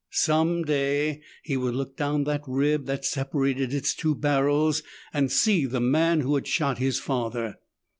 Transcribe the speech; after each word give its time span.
Some 0.09 0.63
day 0.63 1.21
he 1.43 1.55
would 1.57 1.75
look 1.75 1.95
down 1.95 2.23
the 2.23 2.41
rib 2.47 2.87
that 2.87 3.05
separated 3.05 3.71
its 3.71 3.93
two 3.93 4.15
barrels 4.15 4.81
and 5.13 5.31
see 5.31 5.67
the 5.67 5.79
man 5.79 6.21
who 6.21 6.33
had 6.33 6.47
shot 6.47 6.79
his 6.79 6.97
father. 6.97 7.59